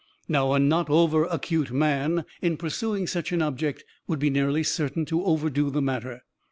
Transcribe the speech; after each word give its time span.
Now, 0.27 0.53
a 0.53 0.59
not 0.59 0.89
over 0.89 1.25
acute 1.25 1.69
man, 1.69 2.25
in 2.41 2.57
pursuing 2.57 3.05
such 3.05 3.31
an 3.31 3.43
object, 3.43 3.85
would 4.07 4.17
be 4.17 4.31
nearly 4.31 4.63
certain 4.63 5.05
to 5.05 5.23
overdo 5.23 5.69
the 5.69 5.79
matter. 5.79 6.23